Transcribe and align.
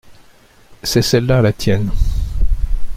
C’est 0.81 1.03
celle-là 1.03 1.43
la 1.43 1.53
tienne. 1.53 1.91